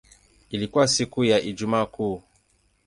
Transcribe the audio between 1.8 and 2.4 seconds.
Kuu.